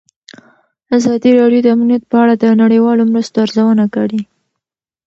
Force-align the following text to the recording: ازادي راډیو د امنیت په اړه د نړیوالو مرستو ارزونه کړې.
ازادي 0.97 1.31
راډیو 1.39 1.61
د 1.63 1.67
امنیت 1.75 2.03
په 2.11 2.15
اړه 2.23 2.33
د 2.37 2.45
نړیوالو 2.61 3.03
مرستو 3.11 3.37
ارزونه 3.45 3.85
کړې. 3.95 4.21